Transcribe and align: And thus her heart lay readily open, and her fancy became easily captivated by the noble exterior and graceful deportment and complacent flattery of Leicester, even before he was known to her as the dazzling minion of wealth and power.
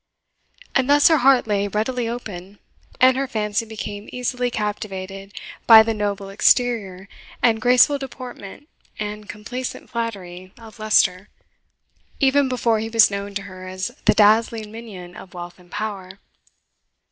And 0.73 0.89
thus 0.89 1.09
her 1.09 1.17
heart 1.19 1.45
lay 1.45 1.67
readily 1.67 2.07
open, 2.09 2.57
and 2.99 3.15
her 3.15 3.27
fancy 3.27 3.65
became 3.67 4.09
easily 4.11 4.49
captivated 4.49 5.31
by 5.67 5.83
the 5.83 5.93
noble 5.93 6.29
exterior 6.31 7.07
and 7.43 7.61
graceful 7.61 7.99
deportment 7.99 8.67
and 8.97 9.29
complacent 9.29 9.91
flattery 9.91 10.53
of 10.57 10.79
Leicester, 10.79 11.29
even 12.19 12.49
before 12.49 12.79
he 12.79 12.89
was 12.89 13.11
known 13.11 13.35
to 13.35 13.43
her 13.43 13.67
as 13.67 13.91
the 14.05 14.15
dazzling 14.15 14.71
minion 14.71 15.15
of 15.15 15.35
wealth 15.35 15.59
and 15.59 15.69
power. 15.69 16.17